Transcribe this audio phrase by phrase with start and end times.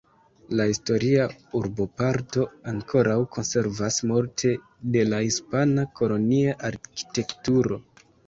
[0.59, 1.25] La historia
[1.59, 4.55] urboparto ankoraŭ konservas multe
[4.95, 7.79] de la hispana kolonia arkitekturo.